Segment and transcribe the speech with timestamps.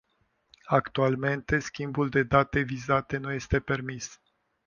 [0.69, 4.19] Actualmente schimbul de date vizate nu este permis.